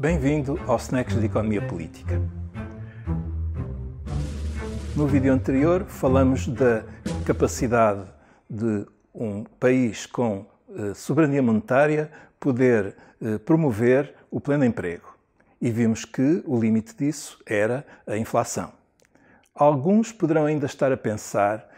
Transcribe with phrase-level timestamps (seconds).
[0.00, 2.22] Bem-vindo ao Snacks de Economia Política.
[4.96, 6.84] No vídeo anterior falamos da
[7.26, 8.06] capacidade
[8.48, 12.10] de um país com eh, soberania monetária
[12.40, 15.14] poder eh, promover o pleno emprego.
[15.60, 18.72] E vimos que o limite disso era a inflação.
[19.54, 21.69] Alguns poderão ainda estar a pensar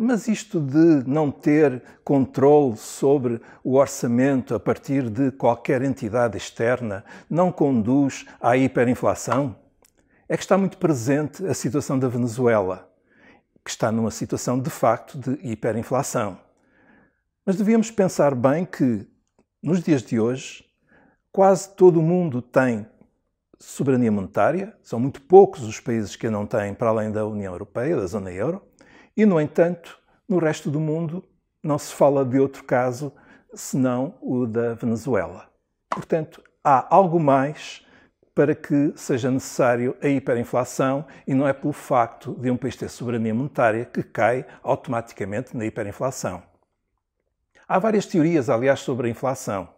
[0.00, 7.04] mas isto de não ter controle sobre o orçamento a partir de qualquer entidade externa
[7.30, 9.54] não conduz à hiperinflação?
[10.28, 12.92] É que está muito presente a situação da Venezuela,
[13.64, 16.38] que está numa situação de facto de hiperinflação.
[17.46, 19.06] Mas devíamos pensar bem que,
[19.62, 20.64] nos dias de hoje,
[21.30, 22.86] quase todo o mundo tem
[23.58, 27.96] soberania monetária, são muito poucos os países que não têm para além da União Europeia,
[27.96, 28.67] da zona euro,
[29.18, 31.24] e, no entanto, no resto do mundo
[31.60, 33.12] não se fala de outro caso
[33.52, 35.50] senão o da Venezuela.
[35.90, 37.84] Portanto, há algo mais
[38.32, 42.88] para que seja necessário a hiperinflação e não é pelo facto de um país ter
[42.88, 46.40] soberania monetária que cai automaticamente na hiperinflação.
[47.66, 49.68] Há várias teorias, aliás, sobre a inflação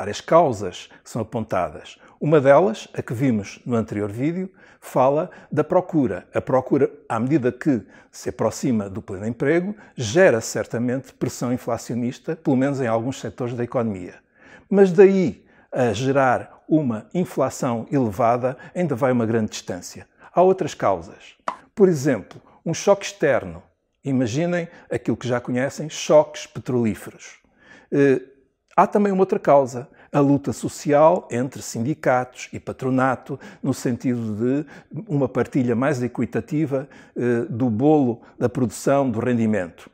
[0.00, 1.98] várias causas que são apontadas.
[2.18, 6.26] Uma delas, a que vimos no anterior vídeo, fala da procura.
[6.32, 12.56] A procura, à medida que se aproxima do pleno emprego, gera certamente pressão inflacionista, pelo
[12.56, 14.14] menos em alguns setores da economia.
[14.70, 20.08] Mas daí a gerar uma inflação elevada ainda vai uma grande distância.
[20.32, 21.36] Há outras causas.
[21.74, 23.62] Por exemplo, um choque externo.
[24.02, 27.38] Imaginem aquilo que já conhecem, choques petrolíferos.
[28.80, 34.66] Há também uma outra causa, a luta social entre sindicatos e patronato, no sentido de
[35.06, 39.90] uma partilha mais equitativa eh, do bolo da produção, do rendimento.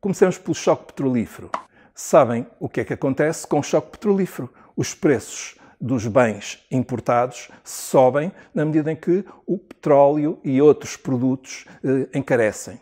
[0.00, 1.50] Comecemos pelo choque petrolífero.
[1.94, 4.52] Sabem o que é que acontece com o choque petrolífero?
[4.76, 11.64] Os preços dos bens importados sobem na medida em que o petróleo e outros produtos
[11.84, 12.80] eh, encarecem.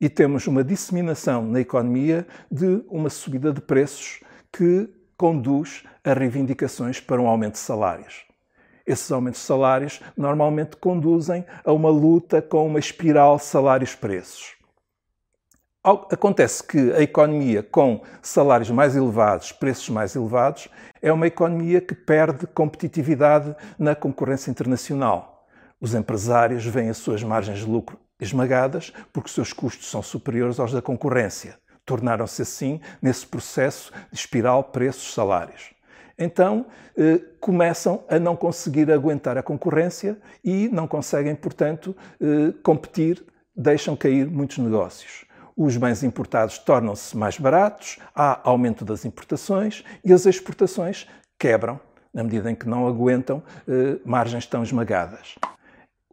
[0.00, 7.00] E temos uma disseminação na economia de uma subida de preços que conduz a reivindicações
[7.00, 8.24] para um aumento de salários.
[8.84, 14.56] Esses aumentos de salários normalmente conduzem a uma luta com uma espiral salários-preços.
[15.84, 20.68] Acontece que a economia com salários mais elevados, preços mais elevados,
[21.00, 25.48] é uma economia que perde competitividade na concorrência internacional.
[25.80, 30.60] Os empresários veem as suas margens de lucro esmagadas porque os seus custos são superiores
[30.60, 35.70] aos da concorrência tornaram-se assim nesse processo de espiral preços-salários.
[36.18, 36.66] Então,
[36.96, 43.24] eh, começam a não conseguir aguentar a concorrência e não conseguem, portanto, eh, competir,
[43.56, 45.24] deixam cair muitos negócios.
[45.56, 51.06] Os bens importados tornam-se mais baratos, há aumento das importações e as exportações
[51.38, 51.80] quebram,
[52.12, 55.34] na medida em que não aguentam eh, margens tão esmagadas.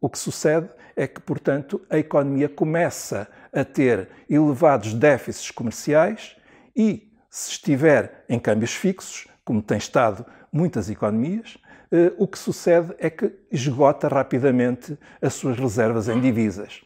[0.01, 6.35] O que sucede é que, portanto, a economia começa a ter elevados déficits comerciais
[6.75, 11.57] e, se estiver em câmbios fixos, como tem estado muitas economias,
[11.91, 16.81] eh, o que sucede é que esgota rapidamente as suas reservas em divisas.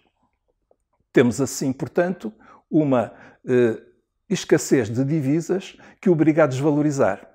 [1.12, 2.34] Temos assim, portanto,
[2.70, 3.14] uma
[3.46, 3.82] eh,
[4.30, 7.30] escassez de divisas que obriga a desvalorizar.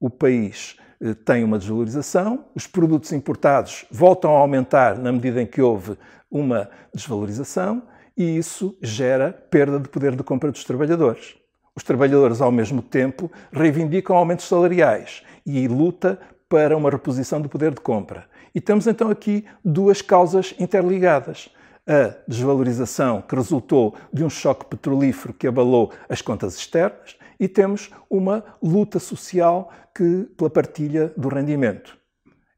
[0.00, 0.76] O país
[1.24, 5.96] tem uma desvalorização, os produtos importados voltam a aumentar na medida em que houve
[6.30, 7.82] uma desvalorização
[8.16, 11.36] e isso gera perda de poder de compra dos trabalhadores.
[11.74, 17.72] Os trabalhadores, ao mesmo tempo, reivindicam aumentos salariais e luta para uma reposição do poder
[17.72, 18.26] de compra.
[18.52, 21.48] E temos então aqui duas causas interligadas.
[21.86, 27.90] A desvalorização que resultou de um choque petrolífero que abalou as contas externas e temos
[28.10, 31.96] uma luta social que, pela partilha do rendimento.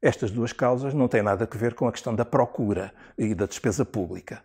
[0.01, 3.45] Estas duas causas não têm nada a ver com a questão da procura e da
[3.45, 4.41] despesa pública.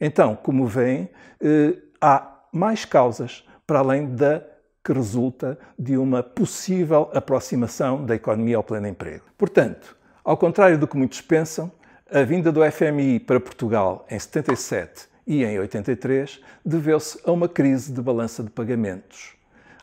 [0.00, 1.08] Então, como veem,
[1.40, 4.42] eh, há mais causas para além da
[4.84, 9.24] que resulta de uma possível aproximação da economia ao pleno emprego.
[9.36, 11.70] Portanto, ao contrário do que muitos pensam,
[12.10, 17.92] a vinda do FMI para Portugal em 77 e em 83 deveu-se a uma crise
[17.92, 19.35] de balança de pagamentos.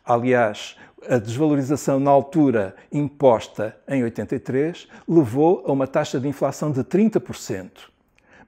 [0.05, 0.77] Aliás,
[1.07, 7.69] a desvalorização na altura imposta em 83 levou a uma taxa de inflação de 30%.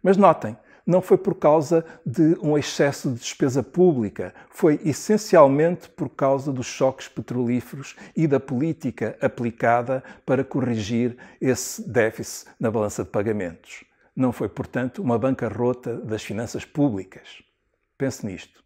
[0.01, 6.09] Mas notem, não foi por causa de um excesso de despesa pública, foi essencialmente por
[6.09, 13.09] causa dos choques petrolíferos e da política aplicada para corrigir esse déficit na balança de
[13.09, 13.83] pagamentos.
[14.15, 17.43] Não foi, portanto, uma bancarrota das finanças públicas.
[17.97, 18.64] Pense nisto.